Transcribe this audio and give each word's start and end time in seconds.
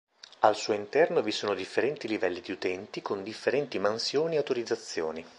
Al 0.39 0.55
suo 0.55 0.73
interno 0.73 1.21
vi 1.21 1.29
sono 1.29 1.53
differenti 1.53 2.07
livelli 2.07 2.41
di 2.41 2.51
utenti 2.51 3.03
con 3.03 3.21
differenti 3.21 3.77
mansioni 3.77 4.33
o 4.33 4.37
autorizzazioni. 4.39 5.23